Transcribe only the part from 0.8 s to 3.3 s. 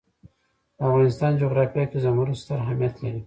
افغانستان جغرافیه کې زمرد ستر اهمیت لري.